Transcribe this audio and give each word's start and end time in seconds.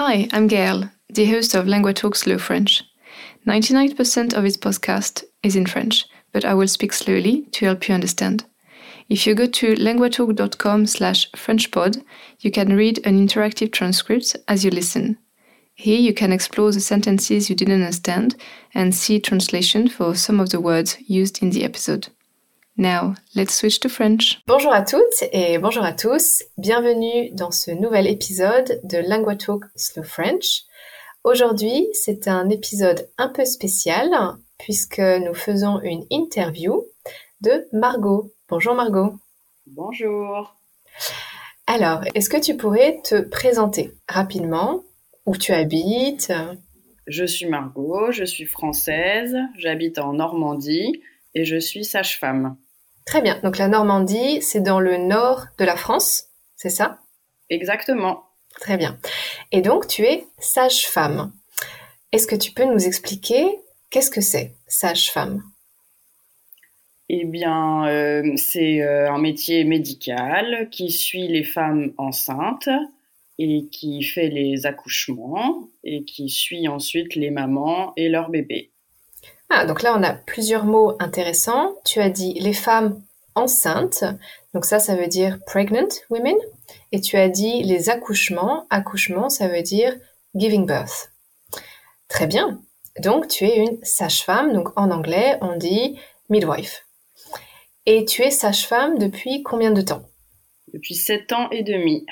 Hi, 0.00 0.28
I'm 0.32 0.46
Gail, 0.46 0.88
the 1.08 1.24
host 1.24 1.56
of 1.56 1.66
Lingua 1.66 1.92
Talk 1.92 2.14
Slow 2.14 2.38
French. 2.38 2.84
99% 3.48 4.32
of 4.32 4.44
its 4.44 4.56
podcast 4.56 5.24
is 5.42 5.56
in 5.56 5.66
French, 5.66 6.04
but 6.30 6.44
I 6.44 6.54
will 6.54 6.68
speak 6.68 6.92
slowly 6.92 7.48
to 7.50 7.64
help 7.64 7.88
you 7.88 7.96
understand. 7.96 8.44
If 9.08 9.26
you 9.26 9.34
go 9.34 9.46
to 9.48 9.74
linguatalk.com 9.74 10.86
slash 10.86 11.28
frenchpod, 11.32 12.00
you 12.38 12.52
can 12.52 12.76
read 12.76 13.04
an 13.04 13.18
interactive 13.26 13.72
transcript 13.72 14.36
as 14.46 14.64
you 14.64 14.70
listen. 14.70 15.18
Here 15.74 15.98
you 15.98 16.14
can 16.14 16.30
explore 16.30 16.70
the 16.70 16.78
sentences 16.78 17.50
you 17.50 17.56
didn't 17.56 17.82
understand 17.82 18.36
and 18.74 18.94
see 18.94 19.18
translation 19.18 19.88
for 19.88 20.14
some 20.14 20.38
of 20.38 20.50
the 20.50 20.60
words 20.60 20.96
used 21.08 21.42
in 21.42 21.50
the 21.50 21.64
episode. 21.64 22.06
Now, 22.80 23.14
let's 23.34 23.58
switch 23.58 23.80
to 23.80 23.88
French. 23.88 24.40
Bonjour 24.46 24.72
à 24.72 24.82
toutes 24.82 25.24
et 25.32 25.58
bonjour 25.58 25.82
à 25.82 25.92
tous. 25.92 26.44
Bienvenue 26.58 27.28
dans 27.32 27.50
ce 27.50 27.72
nouvel 27.72 28.06
épisode 28.06 28.80
de 28.84 28.98
LinguaTalk 28.98 29.64
Slow 29.74 30.04
French. 30.04 30.62
Aujourd'hui, 31.24 31.88
c'est 31.92 32.28
un 32.28 32.48
épisode 32.50 33.10
un 33.18 33.30
peu 33.30 33.44
spécial 33.44 34.08
puisque 34.58 35.00
nous 35.00 35.34
faisons 35.34 35.80
une 35.80 36.04
interview 36.12 36.84
de 37.40 37.66
Margot. 37.72 38.32
Bonjour 38.48 38.76
Margot. 38.76 39.14
Bonjour. 39.66 40.54
Alors, 41.66 42.02
est-ce 42.14 42.30
que 42.30 42.40
tu 42.40 42.56
pourrais 42.56 43.00
te 43.02 43.22
présenter 43.22 43.90
rapidement? 44.08 44.84
Où 45.26 45.36
tu 45.36 45.50
habites? 45.50 46.32
Je 47.08 47.24
suis 47.24 47.46
Margot, 47.46 48.12
je 48.12 48.22
suis 48.22 48.46
française, 48.46 49.36
j'habite 49.56 49.98
en 49.98 50.12
Normandie 50.12 51.02
et 51.34 51.44
je 51.44 51.56
suis 51.56 51.84
sage-femme. 51.84 52.56
Très 53.08 53.22
bien. 53.22 53.40
Donc 53.42 53.56
la 53.56 53.68
Normandie, 53.68 54.42
c'est 54.42 54.60
dans 54.60 54.80
le 54.80 54.98
nord 54.98 55.46
de 55.56 55.64
la 55.64 55.76
France, 55.76 56.26
c'est 56.56 56.68
ça? 56.68 56.98
Exactement. 57.48 58.24
Très 58.60 58.76
bien. 58.76 58.98
Et 59.50 59.62
donc 59.62 59.88
tu 59.88 60.02
es 60.02 60.26
sage-femme. 60.38 61.32
Est-ce 62.12 62.26
que 62.26 62.36
tu 62.36 62.52
peux 62.52 62.66
nous 62.66 62.86
expliquer 62.86 63.46
qu'est-ce 63.88 64.10
que 64.10 64.20
c'est, 64.20 64.52
sage-femme? 64.66 65.42
Eh 67.08 67.24
bien, 67.24 67.86
euh, 67.86 68.30
c'est 68.36 68.82
euh, 68.82 69.10
un 69.10 69.18
métier 69.18 69.64
médical 69.64 70.68
qui 70.70 70.90
suit 70.90 71.28
les 71.28 71.44
femmes 71.44 71.94
enceintes 71.96 72.68
et 73.38 73.68
qui 73.72 74.02
fait 74.02 74.28
les 74.28 74.66
accouchements 74.66 75.66
et 75.82 76.04
qui 76.04 76.28
suit 76.28 76.68
ensuite 76.68 77.14
les 77.14 77.30
mamans 77.30 77.94
et 77.96 78.10
leurs 78.10 78.28
bébés. 78.28 78.70
Ah, 79.50 79.64
donc 79.64 79.82
là, 79.82 79.94
on 79.96 80.02
a 80.02 80.12
plusieurs 80.12 80.64
mots 80.64 80.96
intéressants. 81.00 81.74
Tu 81.84 82.00
as 82.00 82.10
dit 82.10 82.34
les 82.34 82.52
femmes 82.52 83.02
enceintes. 83.34 84.04
Donc 84.52 84.64
ça, 84.64 84.78
ça 84.78 84.94
veut 84.94 85.06
dire 85.06 85.38
pregnant 85.46 85.88
women. 86.10 86.36
Et 86.92 87.00
tu 87.00 87.16
as 87.16 87.28
dit 87.28 87.62
les 87.62 87.88
accouchements. 87.88 88.66
Accouchement, 88.70 89.28
ça 89.30 89.48
veut 89.48 89.62
dire 89.62 89.96
giving 90.34 90.66
birth. 90.66 91.10
Très 92.08 92.26
bien. 92.26 92.60
Donc 93.00 93.28
tu 93.28 93.44
es 93.44 93.56
une 93.56 93.82
sage-femme. 93.82 94.52
Donc 94.52 94.68
en 94.76 94.90
anglais, 94.90 95.38
on 95.40 95.56
dit 95.56 95.98
midwife. 96.28 96.84
Et 97.86 98.04
tu 98.04 98.22
es 98.22 98.30
sage-femme 98.30 98.98
depuis 98.98 99.42
combien 99.42 99.70
de 99.70 99.80
temps? 99.80 100.02
Depuis 100.74 100.94
sept 100.94 101.32
ans 101.32 101.48
et 101.50 101.62
demi. 101.62 102.04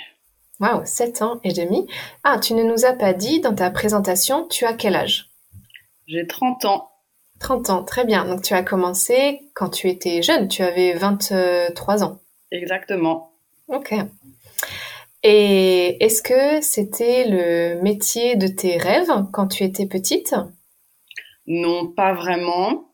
Waouh, 0.59 0.87
sept 0.87 1.21
ans 1.21 1.39
et 1.45 1.53
demi. 1.53 1.87
Ah, 2.25 2.39
tu 2.39 2.55
ne 2.55 2.63
nous 2.63 2.87
as 2.87 2.95
pas 2.95 3.13
dit 3.13 3.41
dans 3.41 3.55
ta 3.55 3.71
présentation, 3.71 4.49
tu 4.49 4.65
as 4.65 4.73
quel 4.73 4.97
âge? 4.97 5.31
J'ai 6.07 6.27
30 6.27 6.65
ans. 6.65 6.91
30 7.39 7.71
ans, 7.71 7.85
très 7.85 8.05
bien. 8.05 8.25
Donc 8.25 8.43
tu 8.43 8.55
as 8.55 8.63
commencé 8.63 9.41
quand 9.55 9.69
tu 9.69 9.89
étais 9.89 10.23
jeune, 10.23 10.49
tu 10.49 10.63
avais 10.63 10.95
23 10.95 12.05
ans. 12.05 12.21
Exactement. 12.51 13.33
Ok. 13.69 13.95
Et 15.23 16.05
est-ce 16.05 16.23
que 16.23 16.61
c'était 16.61 17.27
le 17.29 17.83
métier 17.83 18.37
de 18.37 18.47
tes 18.47 18.77
rêves 18.77 19.11
quand 19.33 19.49
tu 19.49 19.65
étais 19.65 19.87
petite? 19.87 20.35
Non, 21.47 21.87
pas 21.87 22.15
vraiment. 22.15 22.93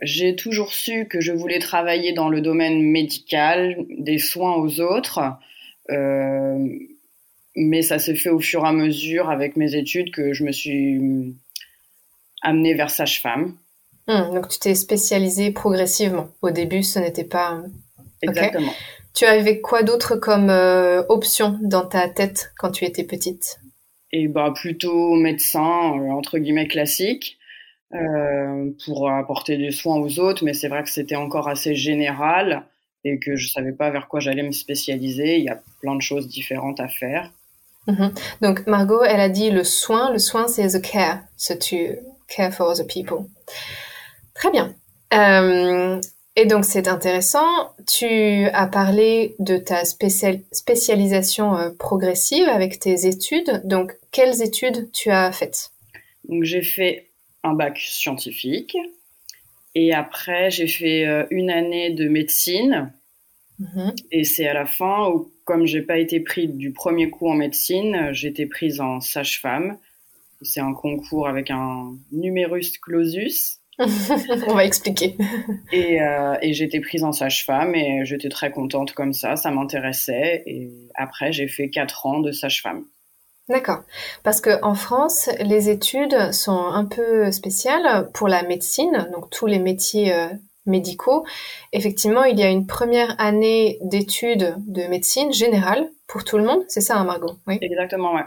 J'ai 0.00 0.36
toujours 0.36 0.72
su 0.72 1.06
que 1.06 1.20
je 1.20 1.32
voulais 1.32 1.58
travailler 1.58 2.12
dans 2.12 2.28
le 2.28 2.40
domaine 2.40 2.82
médical, 2.82 3.84
des 3.98 4.18
soins 4.18 4.54
aux 4.54 4.80
autres. 4.80 5.20
Euh, 5.90 6.66
mais 7.56 7.82
ça 7.82 7.98
s'est 7.98 8.14
fait 8.14 8.30
au 8.30 8.40
fur 8.40 8.64
et 8.64 8.68
à 8.68 8.72
mesure 8.72 9.30
avec 9.30 9.56
mes 9.56 9.74
études 9.74 10.12
que 10.12 10.32
je 10.32 10.44
me 10.44 10.52
suis 10.52 11.34
amenée 12.40 12.74
vers 12.74 12.90
sage-femme. 12.90 13.56
Hmm, 14.08 14.34
donc 14.34 14.48
tu 14.48 14.58
t'es 14.58 14.74
spécialisée 14.74 15.50
progressivement. 15.50 16.28
Au 16.40 16.50
début, 16.50 16.82
ce 16.82 16.98
n'était 16.98 17.24
pas. 17.24 17.62
Exactement. 18.22 18.72
Tu 19.14 19.26
avais 19.26 19.60
quoi 19.60 19.82
d'autre 19.82 20.16
comme 20.16 20.48
euh, 20.48 21.02
option 21.08 21.58
dans 21.62 21.84
ta 21.84 22.08
tête 22.08 22.52
quand 22.58 22.70
tu 22.70 22.84
étais 22.84 23.04
petite? 23.04 23.58
Et 24.10 24.26
bah 24.26 24.52
plutôt 24.54 25.14
médecin 25.14 25.92
euh, 25.98 26.10
entre 26.10 26.38
guillemets 26.38 26.68
classique 26.68 27.36
euh, 27.94 28.70
pour 28.84 29.10
apporter 29.10 29.58
des 29.58 29.70
soins 29.70 29.96
aux 29.96 30.18
autres, 30.18 30.42
mais 30.42 30.54
c'est 30.54 30.68
vrai 30.68 30.82
que 30.82 30.90
c'était 30.90 31.16
encore 31.16 31.48
assez 31.48 31.74
général 31.74 32.64
et 33.04 33.18
que 33.18 33.36
je 33.36 33.48
savais 33.48 33.72
pas 33.72 33.90
vers 33.90 34.08
quoi 34.08 34.20
j'allais 34.20 34.42
me 34.42 34.52
spécialiser. 34.52 35.36
Il 35.36 35.44
y 35.44 35.50
a 35.50 35.60
plein 35.82 35.94
de 35.94 36.02
choses 36.02 36.28
différentes 36.28 36.80
à 36.80 36.88
faire. 36.88 37.30
Mhm. 37.86 38.12
Donc 38.40 38.66
Margot, 38.66 39.02
elle 39.02 39.20
a 39.20 39.28
dit 39.28 39.50
le 39.50 39.64
soin. 39.64 40.12
Le 40.12 40.18
soin, 40.18 40.48
c'est 40.48 40.78
the 40.78 40.80
care, 40.80 41.20
so 41.36 41.54
to 41.54 41.76
care 42.26 42.52
for 42.52 42.70
other 42.70 42.86
people. 42.86 43.26
Très 44.38 44.52
bien. 44.52 44.72
Euh, 45.14 46.00
et 46.36 46.46
donc 46.46 46.64
c'est 46.64 46.86
intéressant. 46.86 47.74
Tu 47.88 48.44
as 48.52 48.68
parlé 48.68 49.34
de 49.40 49.56
ta 49.56 49.84
spécialisation 49.84 51.56
euh, 51.56 51.70
progressive 51.70 52.48
avec 52.48 52.78
tes 52.78 53.06
études. 53.06 53.62
Donc 53.64 53.96
quelles 54.12 54.40
études 54.40 54.92
tu 54.92 55.10
as 55.10 55.32
faites? 55.32 55.72
Donc 56.28 56.44
j'ai 56.44 56.62
fait 56.62 57.08
un 57.42 57.52
bac 57.52 57.78
scientifique 57.78 58.76
et 59.74 59.92
après 59.92 60.52
j'ai 60.52 60.68
fait 60.68 61.04
euh, 61.04 61.26
une 61.30 61.50
année 61.50 61.90
de 61.90 62.08
médecine. 62.08 62.92
Mhm. 63.58 63.92
Et 64.12 64.22
c'est 64.22 64.46
à 64.46 64.54
la 64.54 64.66
fin 64.66 65.08
où, 65.08 65.32
comme 65.44 65.66
j'ai 65.66 65.82
pas 65.82 65.98
été 65.98 66.20
prise 66.20 66.54
du 66.54 66.70
premier 66.70 67.10
coup 67.10 67.28
en 67.28 67.34
médecine, 67.34 68.10
j'étais 68.12 68.46
prise 68.46 68.80
en 68.80 69.00
sage-femme. 69.00 69.78
C'est 70.42 70.60
un 70.60 70.74
concours 70.74 71.26
avec 71.26 71.50
un 71.50 71.96
numerus 72.12 72.78
clausus. 72.78 73.57
On 74.48 74.54
va 74.54 74.64
expliquer. 74.64 75.16
Et, 75.72 76.02
euh, 76.02 76.36
et 76.42 76.52
j'étais 76.52 76.80
prise 76.80 77.04
en 77.04 77.12
sage-femme 77.12 77.74
et 77.74 78.04
j'étais 78.04 78.28
très 78.28 78.50
contente 78.50 78.92
comme 78.92 79.12
ça, 79.12 79.36
ça 79.36 79.50
m'intéressait. 79.50 80.42
Et 80.46 80.72
après, 80.94 81.32
j'ai 81.32 81.46
fait 81.48 81.70
quatre 81.70 82.06
ans 82.06 82.20
de 82.20 82.32
sage-femme. 82.32 82.84
D'accord. 83.48 83.82
Parce 84.24 84.40
que 84.40 84.62
en 84.62 84.74
France, 84.74 85.30
les 85.40 85.70
études 85.70 86.32
sont 86.32 86.66
un 86.66 86.84
peu 86.84 87.32
spéciales 87.32 88.10
pour 88.12 88.28
la 88.28 88.42
médecine, 88.42 89.08
donc 89.12 89.30
tous 89.30 89.46
les 89.46 89.58
métiers 89.58 90.12
euh, 90.12 90.28
médicaux. 90.66 91.24
Effectivement, 91.72 92.24
il 92.24 92.38
y 92.38 92.42
a 92.42 92.50
une 92.50 92.66
première 92.66 93.14
année 93.18 93.78
d'études 93.80 94.54
de 94.66 94.82
médecine 94.88 95.32
générale 95.32 95.88
pour 96.06 96.24
tout 96.24 96.36
le 96.36 96.44
monde. 96.44 96.62
C'est 96.68 96.82
ça, 96.82 96.96
hein, 96.98 97.04
Margot? 97.04 97.32
Oui. 97.46 97.58
Exactement, 97.62 98.14
ouais. 98.14 98.24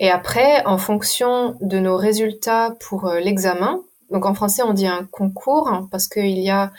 Et 0.00 0.10
après, 0.10 0.64
en 0.66 0.78
fonction 0.78 1.56
de 1.60 1.78
nos 1.78 1.96
résultats 1.96 2.76
pour 2.80 3.06
euh, 3.06 3.20
l'examen, 3.20 3.82
donc 4.10 4.26
en 4.26 4.34
français 4.34 4.62
on 4.62 4.72
dit 4.72 4.86
un 4.86 5.04
concours 5.10 5.88
parce 5.90 6.08
qu'il 6.08 6.38
y 6.38 6.50
a 6.50 6.72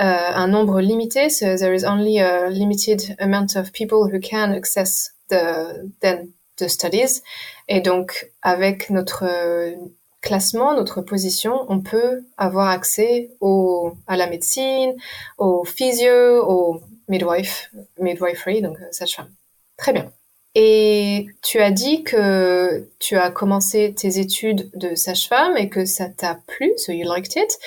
euh, 0.00 0.04
un 0.34 0.48
nombre 0.48 0.80
limité, 0.80 1.28
so 1.28 1.56
there 1.56 1.74
is 1.74 1.84
only 1.84 2.20
a 2.20 2.48
limited 2.48 3.16
amount 3.18 3.56
of 3.56 3.70
people 3.72 4.10
who 4.10 4.18
can 4.20 4.52
access 4.52 5.12
the, 5.28 5.90
then 6.00 6.30
the 6.56 6.68
studies. 6.68 7.22
Et 7.68 7.80
donc 7.80 8.30
avec 8.42 8.88
notre 8.88 9.24
euh, 9.24 9.72
classement, 10.22 10.74
notre 10.74 11.02
position, 11.02 11.66
on 11.68 11.80
peut 11.80 12.22
avoir 12.38 12.68
accès 12.68 13.30
à 14.06 14.16
la 14.16 14.26
médecine, 14.26 14.94
au 15.38 15.64
physio, 15.64 16.44
au 16.46 16.80
midwife, 17.08 17.70
midwifery, 17.98 18.62
donc 18.62 18.78
sage-femme. 18.92 19.30
Très 19.76 19.92
bien. 19.92 20.10
Et 20.54 21.26
tu 21.42 21.60
as 21.60 21.70
dit 21.70 22.02
que 22.02 22.88
tu 22.98 23.16
as 23.16 23.30
commencé 23.30 23.94
tes 23.94 24.18
études 24.18 24.68
de 24.74 24.94
sage-femme 24.96 25.56
et 25.56 25.68
que 25.68 25.84
ça 25.84 26.08
t'a 26.08 26.38
plu, 26.48 26.72
so 26.76 26.92
you 26.92 27.04
liked 27.08 27.32
it. 27.36 27.58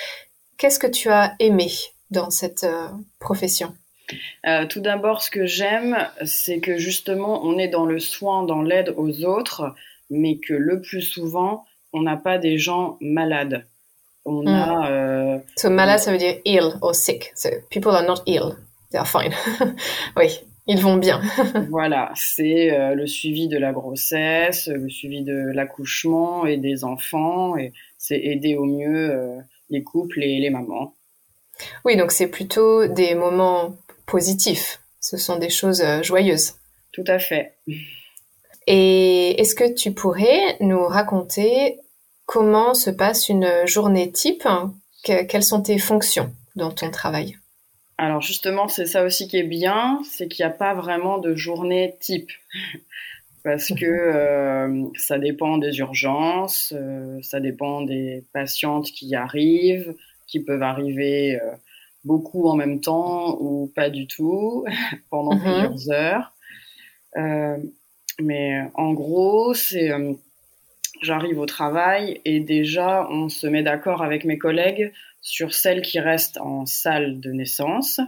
Qu'est-ce 0.58 0.78
que 0.78 0.86
tu 0.86 1.08
as 1.08 1.34
aimé 1.38 1.70
dans 2.10 2.30
cette 2.30 2.64
euh, 2.64 2.88
profession? 3.20 3.74
Euh, 4.46 4.66
Tout 4.66 4.80
d'abord, 4.80 5.22
ce 5.22 5.30
que 5.30 5.46
j'aime, 5.46 5.96
c'est 6.26 6.60
que 6.60 6.76
justement, 6.76 7.42
on 7.42 7.56
est 7.58 7.68
dans 7.68 7.86
le 7.86 7.98
soin, 7.98 8.42
dans 8.44 8.60
l'aide 8.60 8.92
aux 8.98 9.24
autres, 9.24 9.74
mais 10.10 10.36
que 10.36 10.52
le 10.52 10.82
plus 10.82 11.00
souvent, 11.00 11.64
on 11.94 12.02
n'a 12.02 12.16
pas 12.18 12.36
des 12.38 12.58
gens 12.58 12.98
malades. 13.00 13.66
On 14.26 14.42
Mm. 14.42 14.48
a. 14.48 14.90
euh, 14.90 15.38
So 15.56 15.70
malade, 15.70 16.00
ça 16.00 16.12
veut 16.12 16.18
dire 16.18 16.36
ill 16.44 16.74
or 16.82 16.94
sick. 16.94 17.32
So 17.34 17.48
people 17.70 17.92
are 17.92 18.04
not 18.06 18.22
ill, 18.26 18.56
they 18.90 18.98
are 18.98 19.06
fine. 19.08 19.32
oui, 20.16 20.38
ils 20.66 20.80
vont 20.80 20.96
bien. 20.96 21.20
Voilà, 21.70 22.12
c'est 22.14 22.72
euh, 22.72 22.94
le 22.94 23.06
suivi 23.06 23.48
de 23.48 23.58
la 23.58 23.72
grossesse, 23.72 24.68
le 24.68 24.88
suivi 24.88 25.22
de 25.22 25.50
l'accouchement 25.52 26.46
et 26.46 26.56
des 26.56 26.84
enfants, 26.84 27.56
et 27.56 27.72
c'est 27.98 28.18
aider 28.18 28.56
au 28.56 28.64
mieux 28.64 29.10
euh, 29.10 29.40
les 29.70 29.82
couples 29.82 30.22
et 30.22 30.38
les 30.38 30.50
mamans. 30.50 30.94
Oui, 31.84 31.96
donc 31.96 32.12
c'est 32.12 32.28
plutôt 32.28 32.86
des 32.86 33.14
moments 33.14 33.76
positifs. 34.06 34.80
Ce 35.00 35.16
sont 35.16 35.38
des 35.38 35.50
choses 35.50 35.82
euh, 35.82 36.02
joyeuses. 36.02 36.54
Tout 36.92 37.04
à 37.06 37.18
fait. 37.18 37.56
Et 38.66 39.40
est-ce 39.40 39.54
que 39.54 39.72
tu 39.74 39.92
pourrais 39.92 40.56
nous 40.60 40.86
raconter 40.86 41.78
comment 42.24 42.72
se 42.72 42.90
passe 42.90 43.28
une 43.28 43.66
journée 43.66 44.10
type? 44.10 44.48
Quelles 45.02 45.44
sont 45.44 45.60
tes 45.60 45.78
fonctions 45.78 46.32
dans 46.56 46.70
ton 46.70 46.90
travail? 46.90 47.36
Alors 47.96 48.20
justement, 48.20 48.68
c'est 48.68 48.86
ça 48.86 49.04
aussi 49.04 49.28
qui 49.28 49.36
est 49.36 49.44
bien, 49.44 50.00
c'est 50.04 50.28
qu'il 50.28 50.44
n'y 50.44 50.50
a 50.50 50.54
pas 50.54 50.74
vraiment 50.74 51.18
de 51.18 51.34
journée 51.34 51.94
type. 52.00 52.30
Parce 53.44 53.68
que 53.68 53.84
euh, 53.84 54.84
ça 54.96 55.18
dépend 55.18 55.58
des 55.58 55.78
urgences, 55.78 56.72
euh, 56.74 57.20
ça 57.20 57.40
dépend 57.40 57.82
des 57.82 58.24
patientes 58.32 58.86
qui 58.86 59.14
arrivent, 59.14 59.94
qui 60.26 60.40
peuvent 60.40 60.62
arriver 60.62 61.36
euh, 61.36 61.50
beaucoup 62.04 62.48
en 62.48 62.56
même 62.56 62.80
temps 62.80 63.36
ou 63.38 63.70
pas 63.76 63.90
du 63.90 64.06
tout 64.06 64.64
pendant 65.10 65.34
mhm. 65.34 65.42
plusieurs 65.42 65.90
heures. 65.90 66.32
mais 68.18 68.62
en 68.74 68.94
gros, 68.94 69.52
c'est 69.52 69.90
j'arrive 71.02 71.38
au 71.38 71.46
travail 71.46 72.22
et 72.24 72.40
déjà 72.40 73.06
on 73.10 73.28
se 73.28 73.46
met 73.46 73.62
d'accord 73.62 74.02
avec 74.02 74.24
mes 74.24 74.38
collègues 74.38 74.90
sur 75.24 75.54
celles 75.54 75.82
qui 75.82 75.98
restent 75.98 76.36
en 76.36 76.66
salle 76.66 77.18
de 77.18 77.32
naissance 77.32 77.98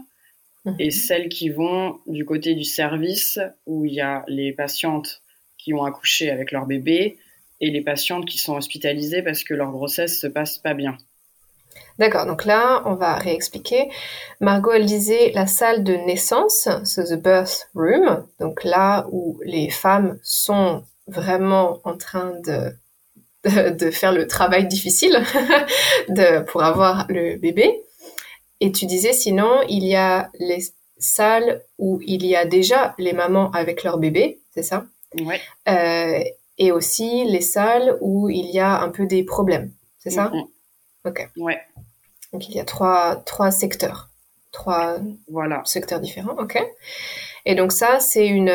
et 0.79 0.87
mhm. 0.87 0.91
celles 0.91 1.29
qui 1.29 1.49
vont 1.49 1.99
du 2.07 2.25
côté 2.25 2.55
du 2.55 2.65
service 2.65 3.41
où 3.65 3.87
il 3.87 3.95
y 3.95 4.01
a 4.01 4.23
les 4.29 4.53
patientes 4.53 5.23
qui 5.57 5.73
ont 5.73 5.83
accouché 5.83 6.31
avec 6.31 6.53
leur 6.53 6.67
bébé 6.67 7.19
et 7.61 7.71
les 7.71 7.81
patientes 7.81 8.27
qui 8.27 8.37
sont 8.37 8.55
hospitalisées 8.55 9.23
parce 9.23 9.45
que 9.45 9.55
leur 9.55 9.73
grossesse 9.73 10.21
se 10.21 10.27
passe 10.27 10.59
pas 10.59 10.75
bien. 10.75 10.99
D'accord, 11.99 12.27
donc 12.27 12.45
là, 12.45 12.83
on 12.85 12.95
va 12.95 13.15
réexpliquer. 13.15 13.89
Margot, 14.41 14.73
elle 14.73 14.85
disait 14.85 15.33
la 15.35 15.47
salle 15.47 15.85
de 15.85 15.95
naissance, 15.95 16.69
so 16.85 17.03
the 17.03 17.21
birth 17.21 17.69
room, 17.75 18.27
donc 18.41 18.65
là 18.65 19.07
où 19.11 19.41
les 19.45 19.71
femmes 19.71 20.19
sont 20.23 20.85
vraiment 21.07 21.81
en 21.85 21.97
train 21.97 22.33
de, 22.45 22.75
de, 23.71 23.91
faire 23.91 24.13
le 24.13 24.27
travail 24.27 24.67
difficile 24.67 25.23
de, 26.09 26.43
pour 26.45 26.63
avoir 26.63 27.07
le 27.09 27.37
bébé. 27.37 27.83
Et 28.61 28.73
tu 28.73 28.87
disais 28.87 29.13
sinon, 29.13 29.61
il 29.69 29.85
y 29.85 29.95
a 29.95 30.31
les 30.39 30.65
salles 30.99 31.63
où 31.79 32.01
il 32.05 32.25
y 32.25 32.35
a 32.35 32.45
déjà 32.45 32.95
les 32.99 33.13
mamans 33.13 33.51
avec 33.51 33.83
leur 33.83 33.99
bébé, 33.99 34.41
c'est 34.55 34.63
ça? 34.63 34.87
Ouais. 35.21 35.41
Euh, 35.69 36.23
et 36.59 36.73
aussi 36.73 37.25
les 37.25 37.43
salles 37.43 37.99
où 38.01 38.31
il 38.31 38.51
y 38.51 38.59
a 38.59 38.81
un 38.81 38.89
peu 38.89 39.07
des 39.07 39.25
problèmes, 39.25 39.71
c'est 39.99 40.11
ça? 40.11 40.33
Ok. 41.05 41.29
Ouais. 41.37 41.61
Donc 42.33 42.49
il 42.49 42.57
y 42.57 42.61
a 42.61 42.65
trois, 42.65 43.17
trois 43.27 43.51
secteurs, 43.51 44.09
trois 44.53 44.97
voilà. 45.29 45.63
secteurs 45.65 46.01
différents, 46.01 46.37
ok. 46.39 46.59
Et 47.45 47.55
donc 47.55 47.73
ça, 47.73 48.01
c'est 48.01 48.27
une, 48.27 48.51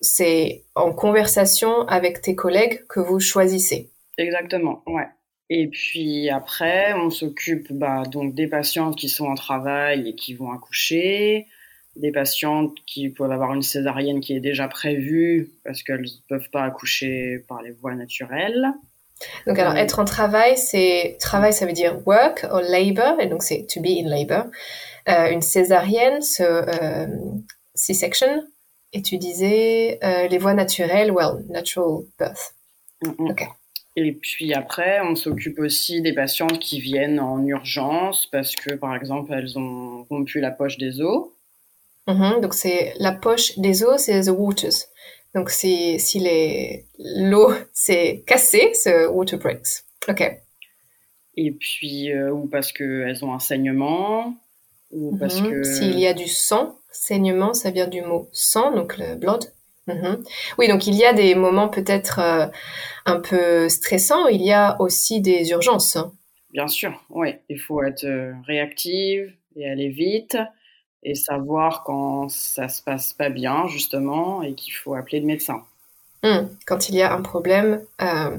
c'est 0.00 0.64
en 0.74 0.92
conversation 0.92 1.86
avec 1.88 2.20
tes 2.20 2.34
collègues 2.34 2.84
que 2.88 3.00
vous 3.00 3.20
choisissez. 3.20 3.90
Exactement, 4.16 4.82
ouais. 4.86 5.06
Et 5.50 5.68
puis 5.68 6.28
après, 6.28 6.92
on 6.94 7.10
s'occupe 7.10 7.72
bah, 7.72 8.02
donc 8.04 8.34
des 8.34 8.48
patientes 8.48 8.96
qui 8.96 9.08
sont 9.08 9.26
en 9.26 9.34
travail 9.34 10.08
et 10.08 10.14
qui 10.14 10.34
vont 10.34 10.52
accoucher, 10.52 11.46
des 11.96 12.12
patientes 12.12 12.74
qui 12.86 13.08
peuvent 13.08 13.32
avoir 13.32 13.54
une 13.54 13.62
césarienne 13.62 14.20
qui 14.20 14.34
est 14.34 14.40
déjà 14.40 14.68
prévue 14.68 15.50
parce 15.64 15.82
qu'elles 15.82 16.02
ne 16.02 16.28
peuvent 16.28 16.50
pas 16.50 16.64
accoucher 16.64 17.44
par 17.48 17.62
les 17.62 17.70
voies 17.70 17.94
naturelles. 17.94 18.72
Donc 19.46 19.58
alors 19.58 19.72
euh, 19.72 19.76
être 19.76 19.98
en 19.98 20.04
travail, 20.04 20.56
c'est 20.56 21.16
travail, 21.18 21.52
ça 21.52 21.66
veut 21.66 21.72
dire 21.72 22.06
work 22.06 22.46
or 22.50 22.60
labor, 22.60 23.20
et 23.20 23.26
donc 23.26 23.42
c'est 23.42 23.66
to 23.66 23.80
be 23.80 23.86
in 23.86 24.08
labor. 24.08 24.44
Euh, 25.08 25.30
une 25.30 25.42
césarienne, 25.42 26.20
ce 26.20 26.42
euh, 26.42 27.06
C-section, 27.74 28.44
et 28.92 29.02
tu 29.02 29.18
disais 29.18 29.98
euh, 30.02 30.28
les 30.28 30.38
voies 30.38 30.54
naturelles, 30.54 31.10
well, 31.10 31.44
natural 31.48 32.04
birth. 32.18 32.54
Ok. 33.18 33.46
Et 33.96 34.12
puis 34.12 34.54
après, 34.54 35.00
on 35.00 35.16
s'occupe 35.16 35.58
aussi 35.58 36.00
des 36.02 36.12
patientes 36.12 36.58
qui 36.58 36.80
viennent 36.80 37.18
en 37.18 37.44
urgence 37.44 38.26
parce 38.30 38.54
que, 38.54 38.74
par 38.74 38.94
exemple, 38.94 39.32
elles 39.32 39.58
ont 39.58 40.04
rompu 40.04 40.40
la 40.40 40.50
poche 40.50 40.78
des 40.78 41.00
os. 41.00 41.28
Mm-hmm. 42.06 42.40
donc 42.40 42.54
c'est 42.54 42.94
la 42.98 43.12
poche 43.12 43.58
des 43.58 43.82
os, 43.82 44.00
c'est 44.00 44.22
the 44.22 44.28
waters. 44.28 44.86
Donc 45.34 45.50
si, 45.50 46.00
si 46.00 46.26
l'eau 46.98 47.52
s'est 47.72 48.22
cassée, 48.26 48.70
c'est 48.72 49.06
water 49.06 49.38
breaks. 49.38 49.84
Ok. 50.08 50.22
Et 51.36 51.52
puis, 51.52 52.10
euh, 52.12 52.32
ou 52.32 52.46
parce 52.46 52.72
qu'elles 52.72 53.24
ont 53.24 53.34
un 53.34 53.38
saignement, 53.38 54.34
ou 54.90 55.16
parce 55.16 55.40
que... 55.40 55.62
S'il 55.62 55.98
y 55.98 56.06
a 56.06 56.14
du 56.14 56.28
sang, 56.28 56.78
saignement, 56.90 57.54
ça 57.54 57.70
vient 57.70 57.88
du 57.88 58.02
mot 58.02 58.28
sang, 58.32 58.72
donc 58.72 58.98
le 58.98 59.16
blood. 59.16 59.44
Mm-hmm. 59.88 60.24
Oui, 60.58 60.68
donc 60.68 60.86
il 60.86 60.94
y 60.94 61.04
a 61.04 61.12
des 61.12 61.34
moments 61.34 61.68
peut-être 61.68 62.18
euh, 62.18 62.46
un 63.06 63.20
peu 63.20 63.68
stressants, 63.68 64.26
il 64.26 64.42
y 64.42 64.52
a 64.52 64.76
aussi 64.80 65.20
des 65.20 65.50
urgences. 65.50 65.96
Hein. 65.96 66.12
Bien 66.52 66.68
sûr, 66.68 66.92
oui. 67.10 67.34
Il 67.48 67.58
faut 67.58 67.82
être 67.82 68.04
euh, 68.04 68.32
réactive 68.46 69.32
et 69.56 69.68
aller 69.68 69.88
vite 69.88 70.36
et 71.02 71.14
savoir 71.14 71.84
quand 71.84 72.28
ça 72.28 72.68
se 72.68 72.82
passe 72.82 73.12
pas 73.12 73.30
bien 73.30 73.66
justement 73.68 74.42
et 74.42 74.54
qu'il 74.54 74.72
faut 74.72 74.94
appeler 74.94 75.20
le 75.20 75.26
médecin. 75.26 75.62
Hmm, 76.24 76.48
quand 76.66 76.88
il 76.88 76.96
y 76.96 77.02
a 77.02 77.14
un 77.14 77.22
problème. 77.22 77.80
Euh, 78.02 78.36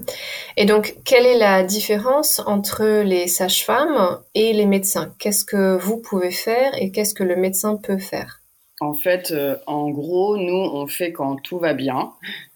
et 0.58 0.66
donc, 0.66 0.98
quelle 1.06 1.26
est 1.26 1.38
la 1.38 1.64
différence 1.64 2.42
entre 2.46 3.04
les 3.04 3.28
sages-femmes 3.28 4.20
et 4.36 4.52
les 4.52 4.66
médecins? 4.66 5.14
Qu'est-ce 5.18 5.46
que 5.46 5.78
vous 5.78 5.98
pouvez 5.98 6.32
faire 6.32 6.72
et 6.78 6.92
qu'est-ce 6.92 7.14
que 7.14 7.24
le 7.24 7.38
médecin 7.38 7.78
peut 7.78 7.98
faire? 7.98 8.42
En 8.82 8.94
fait, 8.94 9.32
euh, 9.32 9.56
en 9.66 9.90
gros, 9.90 10.38
nous, 10.38 10.70
on 10.74 10.88
fait 10.88 11.14
quand 11.14 11.38
tout 11.38 11.60
va 11.60 11.74
bien. 11.74 12.12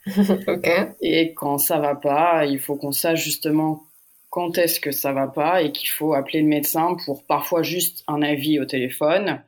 ok. 0.47 0.69
Et 1.01 1.33
quand 1.33 1.57
ça 1.57 1.79
va 1.79 1.95
pas, 1.95 2.45
il 2.45 2.59
faut 2.59 2.75
qu'on 2.75 2.91
sache 2.91 3.23
justement 3.23 3.83
quand 4.29 4.57
est-ce 4.57 4.79
que 4.79 4.91
ça 4.91 5.13
va 5.13 5.27
pas 5.27 5.61
et 5.61 5.71
qu'il 5.71 5.89
faut 5.89 6.13
appeler 6.13 6.41
le 6.41 6.47
médecin 6.47 6.97
pour 7.05 7.23
parfois 7.23 7.61
juste 7.61 8.03
un 8.07 8.21
avis 8.23 8.59
au 8.59 8.65
téléphone 8.65 9.41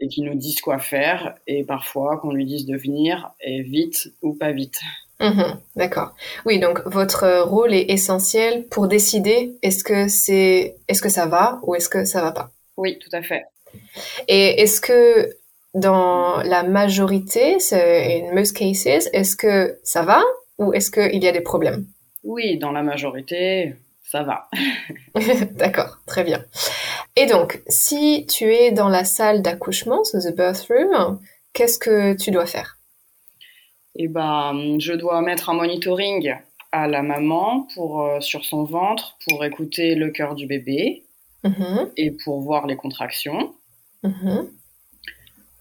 et 0.00 0.08
qui 0.08 0.22
nous 0.22 0.34
disent 0.34 0.60
quoi 0.60 0.78
faire 0.78 1.34
et 1.46 1.64
parfois 1.64 2.16
qu'on 2.16 2.32
lui 2.32 2.46
dise 2.46 2.66
de 2.66 2.76
venir 2.76 3.32
et 3.40 3.62
vite 3.62 4.10
ou 4.22 4.32
pas 4.34 4.52
vite. 4.52 4.80
Mhm, 5.22 5.60
d'accord. 5.76 6.14
Oui, 6.44 6.58
donc 6.58 6.80
votre 6.84 7.42
rôle 7.42 7.72
est 7.72 7.90
essentiel 7.90 8.66
pour 8.66 8.88
décider 8.88 9.56
est-ce 9.62 9.84
que 9.84 10.08
c'est 10.08 10.74
est-ce 10.88 11.00
que 11.00 11.08
ça 11.08 11.26
va 11.26 11.60
ou 11.62 11.76
est-ce 11.76 11.88
que 11.88 12.04
ça 12.04 12.20
va 12.20 12.32
pas. 12.32 12.50
Oui, 12.76 12.98
tout 12.98 13.14
à 13.16 13.22
fait. 13.22 13.44
Et 14.26 14.62
est-ce 14.62 14.80
que 14.80 15.30
dans 15.74 16.42
la 16.42 16.64
majorité, 16.64 17.56
in 17.72 18.34
most 18.34 18.56
cases, 18.56 19.08
est-ce 19.12 19.36
que 19.36 19.78
ça 19.84 20.02
va 20.02 20.22
ou 20.58 20.72
est-ce 20.72 20.90
qu'il 20.90 21.22
y 21.22 21.28
a 21.28 21.32
des 21.32 21.40
problèmes? 21.40 21.86
Oui, 22.24 22.58
dans 22.58 22.72
la 22.72 22.82
majorité, 22.82 23.74
ça 24.02 24.24
va. 24.24 24.48
D'accord, 25.52 25.98
très 26.06 26.24
bien. 26.24 26.44
Et 27.14 27.26
donc, 27.26 27.62
si 27.68 28.26
tu 28.26 28.52
es 28.52 28.72
dans 28.72 28.88
la 28.88 29.04
salle 29.04 29.40
d'accouchement, 29.40 30.02
so 30.04 30.18
the 30.18 30.34
birth 30.34 30.66
room, 30.68 31.20
qu'est-ce 31.52 31.78
que 31.78 32.14
tu 32.14 32.30
dois 32.32 32.46
faire? 32.46 32.78
Eh 33.96 34.08
ben, 34.08 34.78
je 34.78 34.92
dois 34.94 35.20
mettre 35.20 35.50
un 35.50 35.54
monitoring 35.54 36.34
à 36.72 36.88
la 36.88 37.02
maman 37.02 37.68
pour 37.74 38.02
euh, 38.02 38.20
sur 38.20 38.44
son 38.44 38.64
ventre 38.64 39.18
pour 39.28 39.44
écouter 39.44 39.94
le 39.94 40.10
cœur 40.10 40.34
du 40.34 40.46
bébé 40.46 41.04
mm-hmm. 41.44 41.90
et 41.98 42.10
pour 42.10 42.40
voir 42.40 42.66
les 42.66 42.76
contractions. 42.76 43.54
Mm-hmm. 44.02 44.48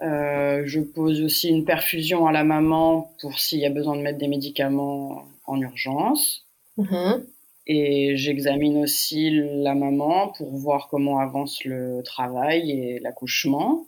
Euh, 0.04 0.64
je 0.66 0.80
pose 0.80 1.22
aussi 1.22 1.50
une 1.50 1.66
perfusion 1.66 2.26
à 2.26 2.32
la 2.32 2.44
maman 2.44 3.14
pour 3.20 3.38
s'il 3.38 3.60
y 3.60 3.66
a 3.66 3.70
besoin 3.70 3.98
de 3.98 4.02
mettre 4.02 4.18
des 4.18 4.30
médicaments 4.30 5.26
en 5.46 5.60
urgence. 5.60 6.46
Mm-hmm. 6.78 7.24
Et 7.68 8.16
j'examine 8.16 8.78
aussi 8.78 9.30
la 9.32 9.76
maman 9.76 10.30
pour 10.30 10.50
voir 10.56 10.88
comment 10.90 11.20
avance 11.20 11.64
le 11.66 12.02
travail 12.04 12.72
et 12.72 13.00
l'accouchement. 13.00 13.86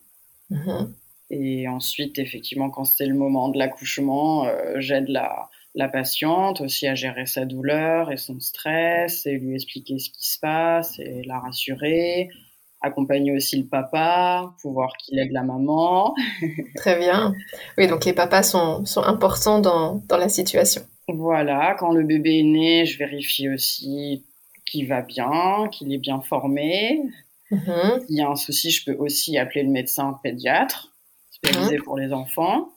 Et 1.36 1.68
ensuite, 1.68 2.20
effectivement, 2.20 2.70
quand 2.70 2.84
c'est 2.84 3.08
le 3.08 3.16
moment 3.16 3.50
de 3.50 3.58
l'accouchement, 3.58 4.46
euh, 4.46 4.76
j'aide 4.78 5.10
la, 5.10 5.50
la 5.74 5.90
patiente 5.90 6.62
aussi 6.62 6.86
à 6.86 6.94
gérer 6.94 7.26
sa 7.26 7.46
douleur 7.46 8.12
et 8.12 8.18
son 8.18 8.40
stress 8.40 9.26
et 9.26 9.40
lui 9.40 9.56
expliquer 9.56 9.98
ce 9.98 10.12
qui 10.12 10.28
se 10.28 10.40
passe 10.40 11.00
et 11.00 11.24
la 11.26 11.40
rassurer. 11.40 12.30
Accompagner 12.82 13.32
aussi 13.32 13.58
le 13.58 13.66
papa 13.66 14.54
pour 14.62 14.74
voir 14.74 14.94
qu'il 14.98 15.18
aide 15.18 15.32
la 15.32 15.42
maman. 15.42 16.14
Très 16.76 17.00
bien. 17.00 17.34
Oui, 17.80 17.88
donc 17.88 18.06
les 18.06 18.14
papas 18.14 18.44
sont, 18.44 18.86
sont 18.86 19.02
importants 19.02 19.60
dans, 19.60 20.04
dans 20.08 20.18
la 20.18 20.30
situation. 20.30 20.84
Voilà, 21.08 21.76
quand 21.80 21.94
le 21.94 22.04
bébé 22.04 22.40
est 22.40 22.44
né, 22.44 22.86
je 22.86 23.00
vérifie 23.00 23.50
aussi 23.50 24.24
qu'il 24.66 24.88
va 24.88 25.02
bien, 25.02 25.68
qu'il 25.72 25.92
est 25.92 25.98
bien 25.98 26.22
formé. 26.22 27.02
S'il 27.50 28.18
y 28.18 28.22
a 28.22 28.30
un 28.30 28.36
souci, 28.36 28.70
je 28.70 28.86
peux 28.86 28.98
aussi 28.98 29.38
appeler 29.38 29.64
le 29.64 29.70
médecin 29.70 30.20
pédiatre, 30.24 30.93
spécialisé 31.44 31.78
pour 31.78 31.98
les 31.98 32.14
enfants. 32.14 32.70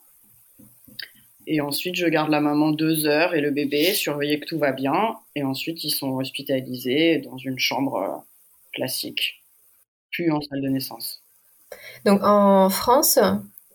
Et 1.49 1.61
ensuite, 1.61 1.95
je 1.95 2.07
garde 2.07 2.29
la 2.29 2.41
maman 2.41 2.71
deux 2.71 3.05
heures 3.05 3.33
et 3.33 3.39
le 3.39 3.51
bébé, 3.51 3.93
surveiller 3.93 4.39
que 4.39 4.45
tout 4.45 4.59
va 4.59 4.73
bien. 4.73 5.15
Et 5.35 5.43
ensuite, 5.43 5.83
ils 5.85 5.91
sont 5.91 6.11
hospitalisés 6.17 7.19
dans 7.19 7.37
une 7.37 7.57
chambre 7.57 7.95
euh, 7.95 8.17
classique, 8.73 9.41
puis 10.09 10.29
en 10.29 10.41
salle 10.41 10.61
de 10.61 10.67
naissance. 10.67 11.23
Donc 12.05 12.21
en 12.23 12.69
France, 12.69 13.19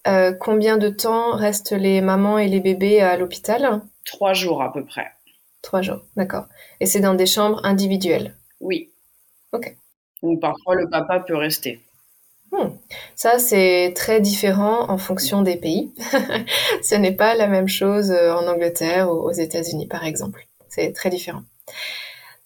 euh, 0.06 0.32
combien 0.32 0.76
de 0.76 0.88
temps 0.88 1.34
restent 1.34 1.72
les 1.72 2.00
mamans 2.00 2.38
et 2.38 2.48
les 2.48 2.60
bébés 2.60 3.00
à 3.00 3.16
l'hôpital? 3.16 3.80
Trois 4.04 4.34
jours 4.34 4.62
à 4.62 4.72
peu 4.72 4.84
près. 4.84 5.10
Trois 5.62 5.80
jours, 5.80 6.02
d'accord. 6.16 6.46
Et 6.80 6.86
c'est 6.86 7.00
dans 7.00 7.14
des 7.14 7.26
chambres 7.26 7.64
individuelles? 7.64 8.34
Oui. 8.60 8.90
Ok. 9.52 9.74
Ou 10.22 10.36
parfois 10.36 10.74
le 10.74 10.90
papa 10.90 11.20
peut 11.20 11.36
rester. 11.36 11.80
Hmm. 12.52 12.68
Ça, 13.16 13.38
c'est 13.38 13.94
très 13.96 14.20
différent 14.20 14.90
en 14.90 14.98
fonction 14.98 15.40
des 15.40 15.56
pays. 15.56 15.90
Ce 16.82 16.94
n'est 16.94 17.16
pas 17.16 17.34
la 17.34 17.46
même 17.46 17.68
chose 17.68 18.10
euh, 18.10 18.34
en 18.34 18.46
Angleterre 18.46 19.10
ou 19.10 19.14
aux 19.14 19.32
États-Unis, 19.32 19.86
par 19.86 20.04
exemple. 20.04 20.46
C'est 20.68 20.92
très 20.92 21.08
différent. 21.08 21.42